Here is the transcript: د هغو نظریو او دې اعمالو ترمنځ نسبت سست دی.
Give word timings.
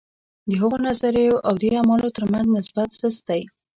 د 0.49 0.51
هغو 0.61 0.77
نظریو 0.87 1.43
او 1.47 1.53
دې 1.61 1.69
اعمالو 1.77 2.15
ترمنځ 2.17 2.45
نسبت 2.57 2.89
سست 2.99 3.21
دی. 3.29 3.41